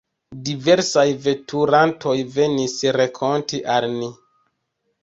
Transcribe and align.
Diversaj 0.45 1.03
veturantoj 1.27 2.17
venis 2.39 2.77
renkonte 2.99 3.63
al 3.77 3.89
ni. 3.99 4.15